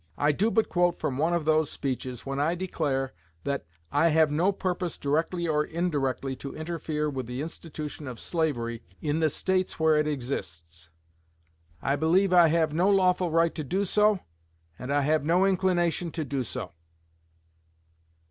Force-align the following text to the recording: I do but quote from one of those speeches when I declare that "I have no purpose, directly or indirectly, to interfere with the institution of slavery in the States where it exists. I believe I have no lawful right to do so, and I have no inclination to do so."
I 0.17 0.31
do 0.31 0.49
but 0.49 0.67
quote 0.67 0.97
from 0.99 1.19
one 1.19 1.31
of 1.35 1.45
those 1.45 1.69
speeches 1.69 2.25
when 2.25 2.39
I 2.39 2.55
declare 2.55 3.13
that 3.43 3.67
"I 3.91 4.07
have 4.07 4.31
no 4.31 4.51
purpose, 4.51 4.97
directly 4.97 5.47
or 5.47 5.63
indirectly, 5.63 6.35
to 6.37 6.55
interfere 6.55 7.07
with 7.07 7.27
the 7.27 7.39
institution 7.43 8.07
of 8.07 8.19
slavery 8.19 8.81
in 8.99 9.19
the 9.19 9.29
States 9.29 9.79
where 9.79 9.95
it 9.95 10.07
exists. 10.07 10.89
I 11.83 11.95
believe 11.97 12.33
I 12.33 12.47
have 12.47 12.73
no 12.73 12.89
lawful 12.89 13.29
right 13.29 13.53
to 13.53 13.63
do 13.63 13.85
so, 13.85 14.21
and 14.79 14.91
I 14.91 15.01
have 15.01 15.23
no 15.23 15.45
inclination 15.45 16.09
to 16.13 16.25
do 16.25 16.43
so." 16.43 16.71